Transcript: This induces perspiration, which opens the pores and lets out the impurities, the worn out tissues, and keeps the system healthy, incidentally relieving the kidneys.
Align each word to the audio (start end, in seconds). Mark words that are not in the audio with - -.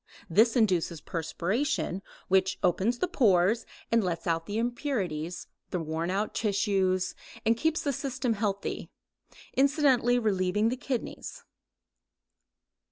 This 0.31 0.55
induces 0.55 0.99
perspiration, 0.99 2.01
which 2.27 2.57
opens 2.63 2.97
the 2.97 3.07
pores 3.07 3.67
and 3.91 4.03
lets 4.03 4.25
out 4.25 4.47
the 4.47 4.57
impurities, 4.57 5.45
the 5.69 5.79
worn 5.79 6.09
out 6.09 6.33
tissues, 6.33 7.13
and 7.45 7.55
keeps 7.55 7.81
the 7.83 7.93
system 7.93 8.33
healthy, 8.33 8.89
incidentally 9.53 10.17
relieving 10.17 10.69
the 10.69 10.75
kidneys. 10.75 11.43